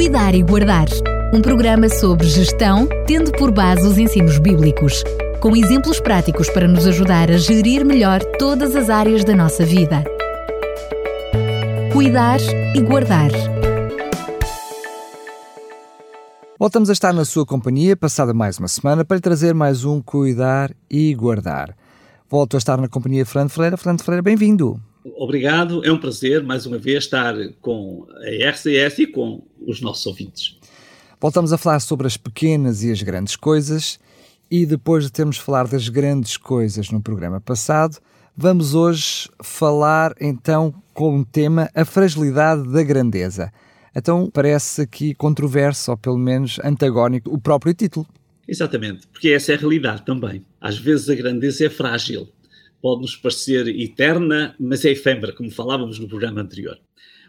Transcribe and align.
Cuidar 0.00 0.34
e 0.34 0.42
Guardar, 0.42 0.86
um 1.30 1.42
programa 1.42 1.86
sobre 1.90 2.26
gestão, 2.26 2.88
tendo 3.06 3.30
por 3.32 3.52
base 3.52 3.86
os 3.86 3.98
ensinos 3.98 4.38
bíblicos, 4.38 5.04
com 5.42 5.54
exemplos 5.54 6.00
práticos 6.00 6.48
para 6.48 6.66
nos 6.66 6.86
ajudar 6.86 7.30
a 7.30 7.36
gerir 7.36 7.84
melhor 7.84 8.24
todas 8.38 8.74
as 8.74 8.88
áreas 8.88 9.24
da 9.26 9.36
nossa 9.36 9.62
vida. 9.62 10.02
Cuidar 11.92 12.40
e 12.74 12.80
Guardar. 12.80 13.30
Voltamos 16.58 16.88
a 16.88 16.94
estar 16.94 17.12
na 17.12 17.26
sua 17.26 17.44
companhia, 17.44 17.94
passada 17.94 18.32
mais 18.32 18.58
uma 18.58 18.68
semana, 18.68 19.04
para 19.04 19.18
lhe 19.18 19.22
trazer 19.22 19.52
mais 19.52 19.84
um 19.84 20.00
Cuidar 20.00 20.74
e 20.90 21.14
Guardar. 21.14 21.76
Volto 22.26 22.54
a 22.54 22.58
estar 22.58 22.80
na 22.80 22.88
companhia 22.88 23.22
de 23.22 23.28
Fernando 23.28 23.50
Ferreira. 23.50 23.76
Fernando 23.76 24.02
Ferreira, 24.02 24.22
bem-vindo. 24.22 24.80
Obrigado, 25.04 25.84
é 25.84 25.90
um 25.90 25.98
prazer 25.98 26.42
mais 26.42 26.66
uma 26.66 26.78
vez 26.78 27.04
estar 27.04 27.34
com 27.60 28.06
a 28.16 28.50
RCS 28.50 28.98
e 28.98 29.06
com 29.06 29.42
os 29.66 29.80
nossos 29.80 30.04
ouvintes. 30.06 30.58
Voltamos 31.18 31.52
a 31.52 31.58
falar 31.58 31.80
sobre 31.80 32.06
as 32.06 32.16
pequenas 32.16 32.82
e 32.82 32.90
as 32.90 33.02
grandes 33.02 33.36
coisas 33.36 33.98
e 34.50 34.66
depois 34.66 35.04
de 35.04 35.12
termos 35.12 35.38
falado 35.38 35.70
das 35.70 35.88
grandes 35.88 36.36
coisas 36.36 36.90
no 36.90 37.00
programa 37.00 37.40
passado, 37.40 37.98
vamos 38.36 38.74
hoje 38.74 39.28
falar 39.42 40.14
então 40.20 40.74
com 40.92 41.16
um 41.16 41.24
tema 41.24 41.70
a 41.74 41.84
fragilidade 41.84 42.68
da 42.70 42.82
grandeza. 42.82 43.52
Então 43.94 44.30
parece 44.30 44.82
aqui 44.82 45.14
controverso, 45.14 45.90
ou 45.90 45.96
pelo 45.96 46.18
menos 46.18 46.58
antagónico, 46.62 47.32
o 47.32 47.40
próprio 47.40 47.72
título. 47.72 48.06
Exatamente, 48.46 49.06
porque 49.06 49.28
essa 49.28 49.52
é 49.52 49.54
a 49.54 49.58
realidade 49.58 50.02
também. 50.04 50.44
Às 50.60 50.76
vezes 50.76 51.08
a 51.08 51.14
grandeza 51.14 51.64
é 51.64 51.70
frágil 51.70 52.28
pode-nos 52.80 53.16
parecer 53.16 53.68
eterna, 53.68 54.54
mas 54.58 54.84
é 54.84 54.90
efêmera, 54.90 55.32
como 55.32 55.50
falávamos 55.50 55.98
no 55.98 56.08
programa 56.08 56.40
anterior. 56.40 56.78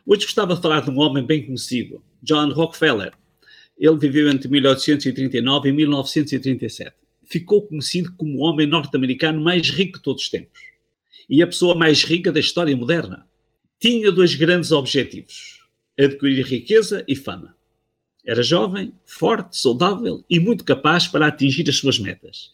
Hoje 0.05 0.25
gostava 0.25 0.55
de 0.55 0.61
falar 0.61 0.81
de 0.81 0.89
um 0.89 0.99
homem 0.99 1.25
bem 1.25 1.45
conhecido, 1.45 2.03
John 2.23 2.51
Rockefeller. 2.51 3.13
Ele 3.77 3.97
viveu 3.97 4.29
entre 4.29 4.47
1839 4.47 5.69
e 5.69 5.71
1937. 5.71 6.91
Ficou 7.25 7.67
conhecido 7.67 8.13
como 8.17 8.37
o 8.37 8.41
homem 8.41 8.67
norte-americano 8.67 9.41
mais 9.41 9.69
rico 9.69 9.97
de 9.97 10.03
todos 10.03 10.23
os 10.23 10.29
tempos 10.29 10.71
e 11.29 11.41
a 11.41 11.47
pessoa 11.47 11.73
mais 11.73 12.03
rica 12.03 12.31
da 12.31 12.39
história 12.39 12.75
moderna. 12.75 13.25
Tinha 13.79 14.11
dois 14.11 14.35
grandes 14.35 14.71
objetivos: 14.71 15.61
adquirir 15.97 16.45
riqueza 16.45 17.05
e 17.07 17.15
fama. 17.15 17.55
Era 18.25 18.43
jovem, 18.43 18.93
forte, 19.05 19.57
saudável 19.57 20.23
e 20.29 20.39
muito 20.39 20.63
capaz 20.63 21.07
para 21.07 21.27
atingir 21.27 21.67
as 21.69 21.77
suas 21.77 21.97
metas. 21.97 22.51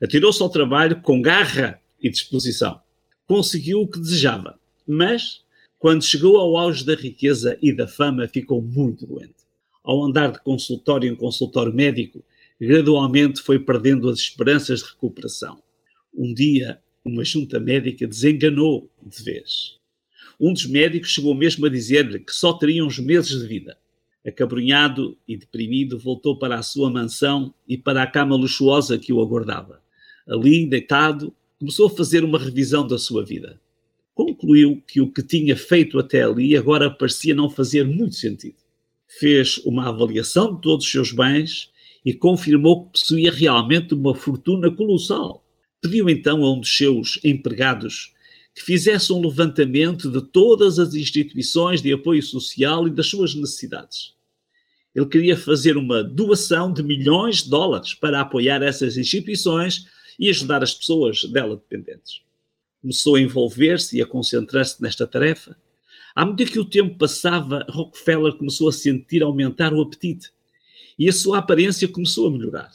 Atirou-se 0.00 0.40
ao 0.40 0.50
trabalho 0.50 1.00
com 1.00 1.20
garra 1.20 1.80
e 2.00 2.10
disposição. 2.10 2.80
Conseguiu 3.26 3.80
o 3.82 3.88
que 3.88 3.98
desejava, 3.98 4.58
mas, 4.86 5.42
quando 5.78 6.04
chegou 6.04 6.38
ao 6.38 6.56
auge 6.56 6.84
da 6.84 6.94
riqueza 6.94 7.58
e 7.60 7.72
da 7.72 7.86
fama, 7.86 8.26
ficou 8.26 8.62
muito 8.62 9.06
doente. 9.06 9.34
Ao 9.84 10.04
andar 10.04 10.32
de 10.32 10.40
consultório 10.40 11.10
em 11.10 11.16
consultório 11.16 11.72
médico, 11.72 12.24
gradualmente 12.60 13.40
foi 13.40 13.58
perdendo 13.58 14.08
as 14.08 14.18
esperanças 14.18 14.80
de 14.80 14.86
recuperação. 14.86 15.62
Um 16.14 16.34
dia, 16.34 16.80
uma 17.04 17.24
junta 17.24 17.60
médica 17.60 18.06
desenganou 18.06 18.90
de 19.04 19.22
vez. 19.22 19.78
Um 20.40 20.52
dos 20.52 20.66
médicos 20.66 21.10
chegou 21.10 21.34
mesmo 21.34 21.66
a 21.66 21.68
dizer-lhe 21.68 22.20
que 22.20 22.32
só 22.32 22.52
teria 22.52 22.84
uns 22.84 22.98
meses 22.98 23.40
de 23.40 23.46
vida. 23.46 23.76
Acabrunhado 24.26 25.16
e 25.26 25.36
deprimido, 25.36 25.98
voltou 25.98 26.38
para 26.38 26.56
a 26.56 26.62
sua 26.62 26.90
mansão 26.90 27.54
e 27.66 27.78
para 27.78 28.02
a 28.02 28.06
cama 28.06 28.36
luxuosa 28.36 28.98
que 28.98 29.12
o 29.12 29.20
aguardava. 29.20 29.82
Ali, 30.26 30.66
deitado, 30.66 31.34
começou 31.58 31.86
a 31.86 31.90
fazer 31.90 32.24
uma 32.24 32.38
revisão 32.38 32.86
da 32.86 32.98
sua 32.98 33.24
vida. 33.24 33.60
Concluiu 34.14 34.82
que 34.86 35.00
o 35.00 35.10
que 35.10 35.22
tinha 35.22 35.56
feito 35.56 35.98
até 35.98 36.22
ali 36.22 36.56
agora 36.56 36.90
parecia 36.90 37.34
não 37.34 37.50
fazer 37.50 37.84
muito 37.84 38.14
sentido. 38.14 38.56
Fez 39.18 39.58
uma 39.58 39.88
avaliação 39.88 40.54
de 40.54 40.60
todos 40.60 40.84
os 40.84 40.90
seus 40.90 41.12
bens 41.12 41.70
e 42.04 42.14
confirmou 42.14 42.84
que 42.84 42.92
possuía 42.92 43.32
realmente 43.32 43.94
uma 43.94 44.14
fortuna 44.14 44.70
colossal. 44.70 45.44
Pediu 45.80 46.08
então 46.08 46.44
a 46.44 46.52
um 46.52 46.60
dos 46.60 46.76
seus 46.76 47.18
empregados 47.24 48.12
que 48.54 48.62
fizesse 48.62 49.12
um 49.12 49.20
levantamento 49.20 50.10
de 50.10 50.20
todas 50.20 50.78
as 50.78 50.94
instituições 50.94 51.80
de 51.80 51.92
apoio 51.92 52.22
social 52.22 52.86
e 52.86 52.90
das 52.90 53.06
suas 53.06 53.34
necessidades. 53.34 54.14
Ele 54.94 55.06
queria 55.06 55.36
fazer 55.36 55.76
uma 55.76 56.02
doação 56.02 56.72
de 56.72 56.82
milhões 56.82 57.44
de 57.44 57.50
dólares 57.50 57.94
para 57.94 58.20
apoiar 58.20 58.62
essas 58.62 58.96
instituições 58.96 59.86
e 60.18 60.28
ajudar 60.28 60.62
as 60.62 60.74
pessoas 60.74 61.24
dela 61.24 61.56
dependentes. 61.56 62.22
Começou 62.80 63.16
a 63.16 63.20
envolver-se 63.20 63.98
e 63.98 64.02
a 64.02 64.06
concentrar-se 64.06 64.80
nesta 64.82 65.06
tarefa. 65.06 65.56
À 66.14 66.24
medida 66.24 66.50
que 66.50 66.58
o 66.58 66.64
tempo 66.64 66.96
passava, 66.96 67.64
Rockefeller 67.68 68.34
começou 68.34 68.68
a 68.68 68.72
sentir 68.72 69.22
aumentar 69.22 69.72
o 69.72 69.80
apetite 69.80 70.30
e 70.98 71.08
a 71.08 71.12
sua 71.12 71.38
aparência 71.38 71.86
começou 71.86 72.26
a 72.26 72.30
melhorar. 72.30 72.72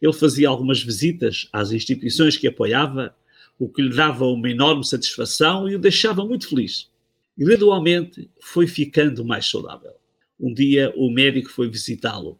Ele 0.00 0.12
fazia 0.12 0.48
algumas 0.48 0.82
visitas 0.82 1.48
às 1.52 1.70
instituições 1.70 2.36
que 2.36 2.48
apoiava, 2.48 3.14
o 3.58 3.68
que 3.68 3.82
lhe 3.82 3.94
dava 3.94 4.26
uma 4.26 4.50
enorme 4.50 4.84
satisfação 4.84 5.68
e 5.68 5.76
o 5.76 5.78
deixava 5.78 6.24
muito 6.24 6.48
feliz. 6.48 6.90
Gradualmente 7.36 8.28
foi 8.40 8.66
ficando 8.66 9.24
mais 9.24 9.48
saudável. 9.48 9.92
Um 10.40 10.52
dia 10.52 10.92
o 10.96 11.10
médico 11.10 11.50
foi 11.50 11.68
visitá-lo 11.68 12.38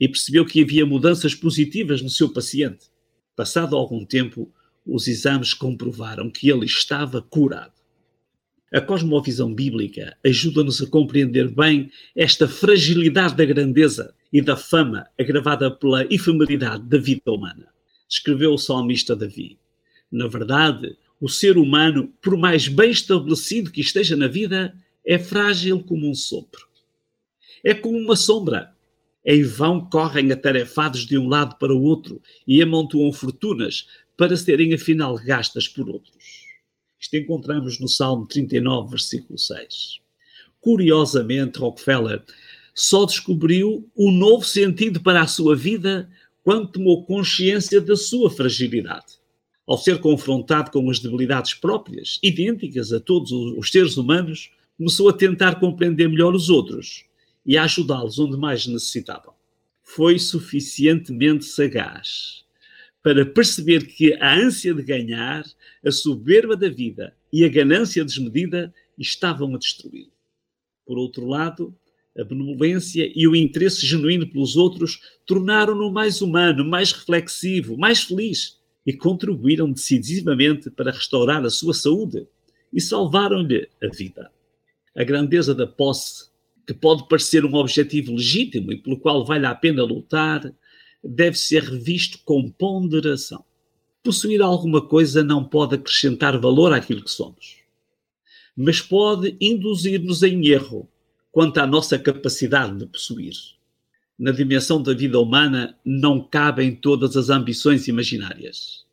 e 0.00 0.08
percebeu 0.08 0.46
que 0.46 0.62
havia 0.62 0.86
mudanças 0.86 1.34
positivas 1.34 2.00
no 2.00 2.08
seu 2.08 2.32
paciente. 2.32 2.86
Passado 3.34 3.76
algum 3.76 4.04
tempo, 4.04 4.52
os 4.86 5.08
exames 5.08 5.54
comprovaram 5.54 6.30
que 6.30 6.50
ele 6.50 6.66
estava 6.66 7.22
curado. 7.22 7.72
A 8.72 8.80
cosmovisão 8.80 9.54
bíblica 9.54 10.16
ajuda-nos 10.24 10.80
a 10.82 10.86
compreender 10.86 11.50
bem 11.50 11.90
esta 12.16 12.48
fragilidade 12.48 13.36
da 13.36 13.44
grandeza 13.44 14.14
e 14.32 14.40
da 14.40 14.56
fama 14.56 15.06
agravada 15.18 15.70
pela 15.70 16.04
efemeridade 16.12 16.82
da 16.84 16.98
vida 16.98 17.30
humana. 17.30 17.68
Escreveu 18.08 18.54
o 18.54 18.58
salmista 18.58 19.14
Davi. 19.14 19.58
Na 20.10 20.26
verdade, 20.26 20.96
o 21.20 21.28
ser 21.28 21.56
humano, 21.56 22.12
por 22.20 22.36
mais 22.36 22.66
bem 22.68 22.90
estabelecido 22.90 23.70
que 23.70 23.80
esteja 23.80 24.16
na 24.16 24.26
vida, 24.26 24.74
é 25.06 25.18
frágil 25.18 25.82
como 25.82 26.08
um 26.08 26.14
sopro. 26.14 26.66
É 27.64 27.74
como 27.74 27.98
uma 27.98 28.16
sombra 28.16 28.74
em 29.24 29.42
vão 29.42 29.80
correm 29.88 30.32
atarefados 30.32 31.06
de 31.06 31.16
um 31.16 31.28
lado 31.28 31.56
para 31.56 31.74
o 31.74 31.82
outro 31.82 32.20
e 32.46 32.60
amontoam 32.60 33.12
fortunas 33.12 33.86
para 34.16 34.36
serem 34.36 34.74
afinal 34.74 35.16
gastas 35.16 35.68
por 35.68 35.88
outros. 35.88 36.46
Isto 36.98 37.16
encontramos 37.16 37.78
no 37.80 37.88
Salmo 37.88 38.26
39, 38.26 38.90
versículo 38.90 39.38
6. 39.38 40.00
Curiosamente, 40.60 41.58
Rockefeller 41.58 42.22
só 42.74 43.04
descobriu 43.04 43.88
um 43.96 44.10
novo 44.10 44.44
sentido 44.44 45.00
para 45.00 45.22
a 45.22 45.26
sua 45.26 45.54
vida 45.56 46.08
quando 46.44 46.72
tomou 46.72 47.04
consciência 47.04 47.80
da 47.80 47.96
sua 47.96 48.30
fragilidade. 48.30 49.20
Ao 49.66 49.78
ser 49.78 50.00
confrontado 50.00 50.70
com 50.70 50.88
as 50.90 50.98
debilidades 50.98 51.54
próprias, 51.54 52.18
idênticas 52.22 52.92
a 52.92 53.00
todos 53.00 53.30
os 53.30 53.70
seres 53.70 53.96
humanos, 53.96 54.50
começou 54.76 55.08
a 55.08 55.12
tentar 55.12 55.60
compreender 55.60 56.08
melhor 56.08 56.34
os 56.34 56.48
outros 56.48 57.04
e 57.44 57.56
a 57.56 57.64
ajudá-los 57.64 58.18
onde 58.18 58.36
mais 58.36 58.66
necessitavam. 58.66 59.34
Foi 59.82 60.18
suficientemente 60.18 61.44
sagaz 61.44 62.42
para 63.02 63.26
perceber 63.26 63.86
que 63.86 64.14
a 64.14 64.34
ânsia 64.34 64.72
de 64.72 64.82
ganhar, 64.82 65.44
a 65.84 65.90
soberba 65.90 66.56
da 66.56 66.68
vida 66.68 67.14
e 67.32 67.44
a 67.44 67.48
ganância 67.48 68.04
desmedida 68.04 68.72
estavam 68.96 69.54
a 69.54 69.58
destruí-lo. 69.58 70.12
Por 70.86 70.98
outro 70.98 71.26
lado, 71.26 71.74
a 72.16 72.22
benevolência 72.22 73.10
e 73.14 73.26
o 73.26 73.34
interesse 73.34 73.86
genuíno 73.86 74.26
pelos 74.26 74.56
outros 74.56 75.00
tornaram-no 75.26 75.90
mais 75.90 76.20
humano, 76.20 76.64
mais 76.64 76.92
reflexivo, 76.92 77.76
mais 77.76 78.02
feliz 78.02 78.60
e 78.86 78.92
contribuíram 78.92 79.70
decisivamente 79.70 80.70
para 80.70 80.92
restaurar 80.92 81.44
a 81.44 81.50
sua 81.50 81.72
saúde 81.72 82.26
e 82.72 82.80
salvaram-lhe 82.80 83.68
a 83.82 83.88
vida. 83.88 84.30
A 84.94 85.02
grandeza 85.04 85.54
da 85.54 85.66
posse 85.66 86.31
que 86.66 86.74
pode 86.74 87.08
parecer 87.08 87.44
um 87.44 87.54
objetivo 87.54 88.12
legítimo 88.12 88.72
e 88.72 88.76
pelo 88.76 88.98
qual 88.98 89.24
vale 89.24 89.46
a 89.46 89.54
pena 89.54 89.82
lutar, 89.82 90.52
deve 91.02 91.36
ser 91.36 91.62
revisto 91.64 92.18
com 92.24 92.50
ponderação. 92.50 93.44
Possuir 94.02 94.40
alguma 94.42 94.80
coisa 94.80 95.22
não 95.22 95.44
pode 95.44 95.74
acrescentar 95.74 96.38
valor 96.38 96.72
àquilo 96.72 97.02
que 97.02 97.10
somos, 97.10 97.58
mas 98.56 98.80
pode 98.80 99.36
induzir-nos 99.40 100.22
em 100.22 100.46
erro 100.48 100.88
quanto 101.30 101.58
à 101.58 101.66
nossa 101.66 101.98
capacidade 101.98 102.76
de 102.76 102.86
possuir. 102.86 103.34
Na 104.18 104.30
dimensão 104.30 104.82
da 104.82 104.92
vida 104.92 105.18
humana 105.18 105.76
não 105.84 106.20
cabem 106.20 106.74
todas 106.74 107.16
as 107.16 107.30
ambições 107.30 107.88
imaginárias. 107.88 108.84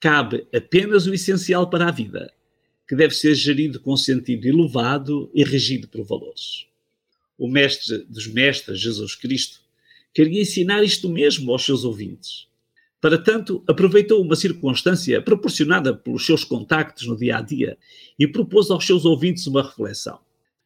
Cabe 0.00 0.46
apenas 0.54 1.06
o 1.06 1.14
essencial 1.14 1.70
para 1.70 1.88
a 1.88 1.90
vida, 1.90 2.32
que 2.86 2.96
deve 2.96 3.14
ser 3.14 3.34
gerido 3.34 3.80
com 3.80 3.96
sentido 3.96 4.46
elevado 4.46 5.30
e 5.34 5.44
regido 5.44 5.88
por 5.88 6.02
valores 6.04 6.67
o 7.38 7.48
mestre 7.48 7.98
dos 8.08 8.26
mestres, 8.26 8.80
Jesus 8.80 9.14
Cristo, 9.14 9.60
queria 10.12 10.42
ensinar 10.42 10.82
isto 10.82 11.08
mesmo 11.08 11.52
aos 11.52 11.64
seus 11.64 11.84
ouvintes. 11.84 12.48
Para 13.00 13.16
tanto, 13.16 13.62
aproveitou 13.68 14.20
uma 14.20 14.34
circunstância 14.34 15.22
proporcionada 15.22 15.94
pelos 15.94 16.26
seus 16.26 16.42
contactos 16.42 17.06
no 17.06 17.16
dia 17.16 17.36
a 17.36 17.40
dia 17.40 17.78
e 18.18 18.26
propôs 18.26 18.70
aos 18.70 18.84
seus 18.84 19.04
ouvintes 19.04 19.46
uma 19.46 19.62
reflexão. 19.62 20.18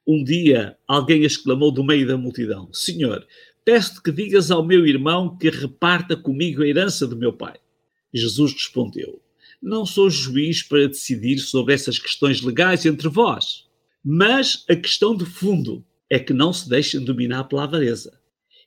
Um 0.06 0.24
dia 0.24 0.76
alguém 0.88 1.24
exclamou 1.24 1.70
do 1.70 1.84
meio 1.84 2.06
da 2.06 2.16
multidão: 2.16 2.72
Senhor, 2.72 3.26
peço-te 3.64 4.02
que 4.02 4.10
digas 4.10 4.50
ao 4.50 4.64
meu 4.64 4.86
irmão 4.86 5.36
que 5.36 5.50
reparta 5.50 6.16
comigo 6.16 6.62
a 6.62 6.66
herança 6.66 7.06
do 7.06 7.16
meu 7.16 7.34
pai. 7.34 7.58
Jesus 8.14 8.54
respondeu: 8.54 9.20
Não 9.60 9.84
sou 9.84 10.08
juiz 10.08 10.62
para 10.62 10.88
decidir 10.88 11.38
sobre 11.38 11.74
essas 11.74 11.98
questões 11.98 12.40
legais 12.40 12.86
entre 12.86 13.08
vós, 13.10 13.66
mas 14.02 14.64
a 14.70 14.74
questão 14.74 15.14
de 15.14 15.26
fundo 15.26 15.84
é 16.12 16.18
que 16.18 16.34
não 16.34 16.52
se 16.52 16.68
deixem 16.68 17.02
dominar 17.02 17.44
pela 17.44 17.64
avareza. 17.64 18.12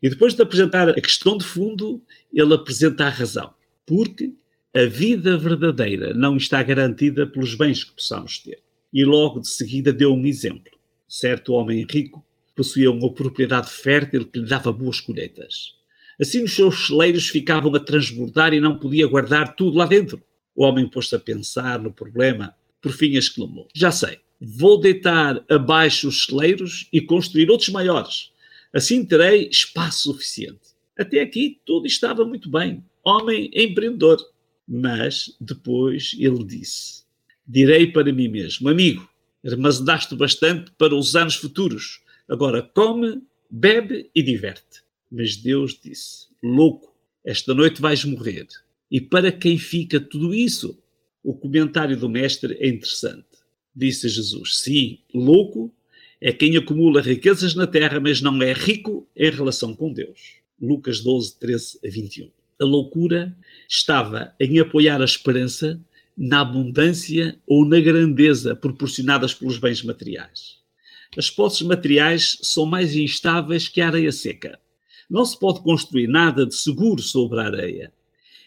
E 0.02 0.10
depois 0.10 0.34
de 0.34 0.42
apresentar 0.42 0.90
a 0.90 1.00
questão 1.00 1.38
de 1.38 1.46
fundo, 1.46 2.02
ele 2.34 2.56
apresenta 2.56 3.06
a 3.06 3.10
razão. 3.10 3.54
Porque 3.86 4.34
a 4.76 4.86
vida 4.86 5.38
verdadeira 5.38 6.12
não 6.12 6.38
está 6.38 6.64
garantida 6.64 7.28
pelos 7.28 7.54
bens 7.54 7.84
que 7.84 7.94
possamos 7.94 8.40
ter. 8.40 8.64
E 8.92 9.06
logo 9.06 9.42
de 9.42 9.48
seguida 9.48 9.94
deu 9.94 10.12
um 10.12 10.26
exemplo. 10.26 10.72
Certo 11.08 11.54
homem 11.54 11.86
rico 11.88 12.26
possuía 12.56 12.90
uma 12.90 13.14
propriedade 13.14 13.70
fértil 13.70 14.26
que 14.26 14.40
lhe 14.40 14.48
dava 14.48 14.72
boas 14.72 15.00
colheitas. 15.00 15.76
Assim 16.20 16.44
os 16.44 16.56
seus 16.56 16.88
celeiros 16.88 17.28
ficavam 17.28 17.76
a 17.76 17.80
transbordar 17.80 18.56
e 18.56 18.60
não 18.60 18.80
podia 18.80 19.06
guardar 19.06 19.56
tudo 19.56 19.78
lá 19.78 19.86
dentro. 19.86 20.20
O 20.56 20.64
homem 20.64 20.90
pôs-se 20.90 21.16
a 21.16 21.20
pensar 21.20 21.78
no 21.78 21.94
problema. 21.94 22.56
Por 22.82 22.92
fim 22.92 23.16
exclamou: 23.16 23.68
Já 23.72 23.92
sei, 23.92 24.18
vou 24.40 24.80
deitar 24.80 25.44
abaixo 25.50 26.08
os 26.08 26.26
celeiros 26.26 26.88
e 26.92 27.02
construir 27.02 27.50
outros 27.50 27.70
maiores. 27.70 28.32
Assim 28.74 29.06
terei 29.06 29.48
espaço 29.50 30.12
suficiente. 30.12 30.76
Até 30.98 31.22
aqui 31.22 31.60
tudo 31.66 31.88
estava 31.88 32.26
muito 32.26 32.50
bem. 32.50 32.84
Homem 33.04 33.50
empreendedor. 33.54 34.18
Mas 34.68 35.36
depois 35.40 36.16
ele 36.18 36.44
disse: 36.44 37.04
Direi 37.48 37.88
para 37.88 38.12
mim 38.12 38.28
mesmo, 38.28 38.68
amigo, 38.68 39.08
armazenaste 39.46 40.16
bastante 40.16 40.72
para 40.78 40.96
os 40.96 41.16
anos 41.16 41.36
futuros. 41.36 42.02
Agora 42.28 42.64
come, 42.64 43.22
bebe 43.50 44.10
e 44.16 44.24
diverte. 44.24 44.84
Mas 45.12 45.38
Deus 45.38 45.80
disse: 45.82 46.28
Louco, 46.44 46.96
esta 47.24 47.54
noite 47.54 47.82
vais 47.82 48.04
morrer. 48.04 48.48
E 48.90 49.00
para 49.00 49.32
quem 49.32 49.58
fica 49.58 50.00
tudo 50.00 50.34
isso? 50.34 50.78
O 51.24 51.34
comentário 51.34 51.98
do 51.98 52.10
mestre 52.10 52.56
é 52.60 52.68
interessante. 52.68 53.26
Disse 53.76 54.08
Jesus: 54.08 54.60
Sim, 54.60 55.00
louco 55.14 55.74
é 56.22 56.32
quem 56.32 56.56
acumula 56.56 57.02
riquezas 57.02 57.54
na 57.56 57.68
terra, 57.68 58.00
mas 58.00 58.22
não 58.22 58.42
é 58.42 58.54
rico 58.54 59.08
em 59.16 59.30
relação 59.30 59.76
com 59.76 59.92
Deus. 59.92 60.38
Lucas 60.62 61.02
12, 61.02 61.38
13 61.38 61.80
a 61.86 61.90
21. 61.90 62.30
A 62.60 62.64
loucura 62.64 63.36
estava 63.68 64.34
em 64.40 64.60
apoiar 64.60 65.02
a 65.02 65.06
esperança 65.06 65.80
na 66.18 66.40
abundância 66.40 67.38
ou 67.46 67.66
na 67.66 67.80
grandeza 67.80 68.56
proporcionadas 68.56 69.34
pelos 69.34 69.58
bens 69.58 69.84
materiais. 69.84 70.58
As 71.18 71.30
posses 71.30 71.62
materiais 71.62 72.38
são 72.42 72.66
mais 72.66 72.96
instáveis 72.96 73.68
que 73.68 73.82
a 73.82 73.88
areia 73.88 74.12
seca. 74.12 74.58
Não 75.10 75.26
se 75.26 75.38
pode 75.38 75.62
construir 75.62 76.08
nada 76.08 76.46
de 76.46 76.56
seguro 76.56 77.02
sobre 77.02 77.40
a 77.40 77.46
areia. 77.46 77.94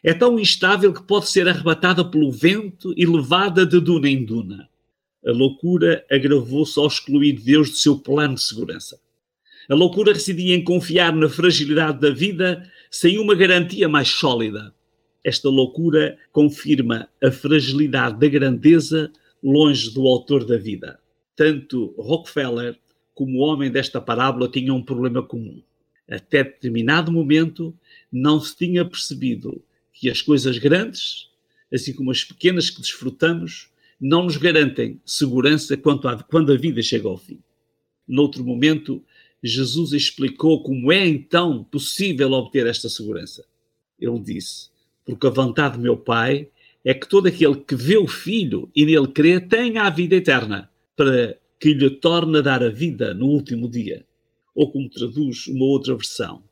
É 0.02 0.14
tão 0.14 0.38
instável 0.38 0.92
que 0.92 1.02
pode 1.02 1.28
ser 1.28 1.48
arrebatada 1.48 2.04
pelo 2.04 2.32
vento 2.32 2.94
e 2.96 3.04
levada 3.04 3.66
de 3.66 3.80
duna 3.80 4.08
em 4.08 4.24
duna. 4.24 4.67
A 5.26 5.32
loucura 5.32 6.04
agravou-se 6.10 6.78
ao 6.78 6.86
excluir 6.86 7.34
Deus 7.34 7.70
do 7.70 7.76
seu 7.76 7.98
plano 7.98 8.34
de 8.34 8.42
segurança. 8.42 9.00
A 9.68 9.74
loucura 9.74 10.12
residia 10.12 10.54
em 10.54 10.64
confiar 10.64 11.12
na 11.14 11.28
fragilidade 11.28 12.00
da 12.00 12.10
vida 12.10 12.70
sem 12.90 13.18
uma 13.18 13.34
garantia 13.34 13.88
mais 13.88 14.08
sólida. 14.08 14.74
Esta 15.22 15.48
loucura 15.48 16.16
confirma 16.32 17.08
a 17.22 17.30
fragilidade 17.30 18.18
da 18.18 18.28
grandeza 18.28 19.12
longe 19.42 19.90
do 19.92 20.06
autor 20.06 20.44
da 20.44 20.56
vida. 20.56 20.98
Tanto 21.36 21.94
Rockefeller 21.98 22.78
como 23.14 23.38
o 23.38 23.42
homem 23.42 23.70
desta 23.70 24.00
parábola 24.00 24.48
tinham 24.48 24.76
um 24.76 24.82
problema 24.82 25.22
comum. 25.22 25.60
Até 26.08 26.42
determinado 26.44 27.12
momento, 27.12 27.76
não 28.10 28.40
se 28.40 28.56
tinha 28.56 28.84
percebido 28.84 29.62
que 29.92 30.08
as 30.08 30.22
coisas 30.22 30.56
grandes, 30.56 31.28
assim 31.72 31.92
como 31.92 32.10
as 32.10 32.24
pequenas 32.24 32.70
que 32.70 32.80
desfrutamos, 32.80 33.68
não 34.00 34.24
nos 34.24 34.36
garantem 34.36 35.00
segurança 35.04 35.76
quanto 35.76 36.06
a, 36.08 36.22
quando 36.22 36.52
a 36.52 36.56
vida 36.56 36.80
chega 36.82 37.08
ao 37.08 37.16
fim. 37.16 37.40
Noutro 38.06 38.44
momento, 38.44 39.04
Jesus 39.42 39.92
explicou 39.92 40.62
como 40.62 40.92
é 40.92 41.06
então 41.06 41.64
possível 41.64 42.32
obter 42.32 42.66
esta 42.66 42.88
segurança. 42.88 43.44
Ele 43.98 44.18
disse: 44.20 44.70
Porque 45.04 45.26
a 45.26 45.30
vontade 45.30 45.76
do 45.76 45.82
meu 45.82 45.96
Pai 45.96 46.48
é 46.84 46.94
que 46.94 47.08
todo 47.08 47.26
aquele 47.26 47.56
que 47.56 47.74
vê 47.74 47.96
o 47.96 48.06
Filho 48.06 48.70
e 48.74 48.86
nele 48.86 49.08
crê 49.08 49.40
tenha 49.40 49.82
a 49.82 49.90
vida 49.90 50.14
eterna, 50.14 50.70
para 50.96 51.36
que 51.58 51.74
lhe 51.74 51.90
torne 51.90 52.38
a 52.38 52.42
dar 52.42 52.62
a 52.62 52.70
vida 52.70 53.12
no 53.12 53.26
último 53.26 53.68
dia. 53.68 54.06
Ou 54.54 54.70
como 54.70 54.88
traduz 54.88 55.46
uma 55.48 55.64
outra 55.64 55.94
versão: 55.94 56.42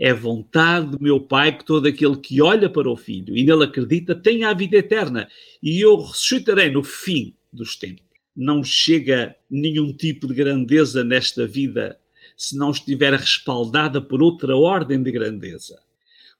É 0.00 0.14
vontade 0.14 0.92
do 0.92 1.02
meu 1.02 1.18
Pai 1.18 1.58
que 1.58 1.64
todo 1.64 1.88
aquele 1.88 2.16
que 2.16 2.40
olha 2.40 2.70
para 2.70 2.88
o 2.88 2.96
Filho 2.96 3.36
e 3.36 3.42
nele 3.42 3.64
acredita 3.64 4.14
tenha 4.14 4.48
a 4.48 4.54
vida 4.54 4.76
eterna, 4.76 5.28
e 5.60 5.80
eu 5.80 5.96
ressuscitarei 5.96 6.70
no 6.70 6.84
fim 6.84 7.34
dos 7.52 7.74
tempos. 7.74 8.06
Não 8.36 8.62
chega 8.62 9.34
nenhum 9.50 9.92
tipo 9.92 10.28
de 10.28 10.34
grandeza 10.34 11.02
nesta 11.02 11.44
vida 11.48 11.98
se 12.36 12.56
não 12.56 12.70
estiver 12.70 13.12
respaldada 13.12 14.00
por 14.00 14.22
outra 14.22 14.56
ordem 14.56 15.02
de 15.02 15.10
grandeza. 15.10 15.80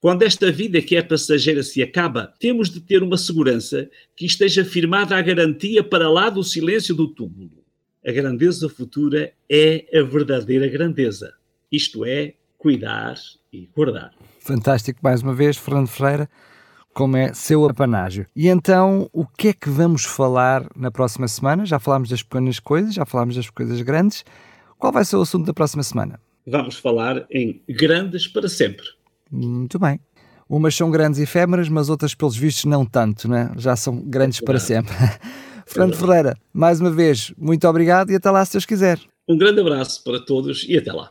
Quando 0.00 0.22
esta 0.22 0.52
vida 0.52 0.81
que 0.81 0.94
é 0.94 1.02
passageira 1.02 1.64
se 1.64 1.82
acaba, 1.82 2.32
temos 2.38 2.70
de 2.70 2.81
ter 2.81 3.02
uma 3.02 3.19
segurança 3.19 3.90
que 4.14 4.25
esteja 4.25 4.64
firmada 4.64 5.16
a 5.16 5.22
garantia 5.22 5.82
para 5.82 6.08
lá 6.08 6.31
do 6.31 6.44
silêncio 6.44 6.94
do 6.94 7.08
túmulo. 7.08 7.64
A 8.06 8.12
grandeza 8.12 8.69
futura 8.69 9.32
é 9.50 9.99
a 9.99 10.02
verdadeira 10.05 10.69
grandeza, 10.69 11.34
isto 11.70 12.05
é, 12.05 12.34
cuidar 12.58 13.14
e 13.52 13.69
guardar. 13.75 14.10
Fantástico, 14.40 14.99
mais 15.02 15.22
uma 15.22 15.32
vez, 15.32 15.56
Fernando 15.56 15.87
Freire, 15.87 16.28
como 16.93 17.16
é 17.16 17.32
seu 17.32 17.64
apanágio. 17.64 18.26
E 18.34 18.49
então, 18.49 19.08
o 19.12 19.25
que 19.25 19.49
é 19.49 19.52
que 19.52 19.70
vamos 19.70 20.05
falar 20.05 20.66
na 20.76 20.90
próxima 20.90 21.28
semana? 21.28 21.64
Já 21.64 21.78
falámos 21.78 22.08
das 22.08 22.22
pequenas 22.22 22.58
coisas, 22.58 22.94
já 22.94 23.06
falámos 23.06 23.37
das 23.37 23.49
coisas 23.49 23.81
grandes. 23.82 24.25
Qual 24.78 24.93
vai 24.93 25.05
ser 25.05 25.16
o 25.16 25.22
assunto 25.22 25.46
da 25.46 25.55
próxima 25.55 25.82
semana? 25.82 26.20
Vamos 26.46 26.76
falar 26.76 27.26
em 27.31 27.62
grandes 27.69 28.26
para 28.26 28.49
sempre. 28.49 28.87
Muito 29.31 29.78
bem. 29.78 30.00
Umas 30.49 30.75
são 30.75 30.90
grandes 30.90 31.20
e 31.20 31.25
efêmeras, 31.25 31.69
mas 31.69 31.90
outras, 31.90 32.14
pelos 32.14 32.34
vistos, 32.34 32.64
não 32.64 32.87
tanto, 32.87 33.28
né? 33.28 33.52
já 33.58 33.76
são 33.76 34.00
grandes 34.00 34.40
é 34.40 34.44
para 34.44 34.58
sempre. 34.58 34.94
Fernando 35.66 35.93
é 35.93 35.96
Ferreira, 35.96 36.37
mais 36.52 36.81
uma 36.81 36.90
vez, 36.90 37.34
muito 37.37 37.69
obrigado 37.69 38.10
e 38.10 38.14
até 38.14 38.31
lá, 38.31 38.43
se 38.44 38.52
Deus 38.52 38.64
quiser. 38.64 38.99
Um 39.28 39.37
grande 39.37 39.60
abraço 39.60 40.02
para 40.02 40.19
todos 40.19 40.64
e 40.66 40.78
até 40.78 40.90
lá. 40.90 41.10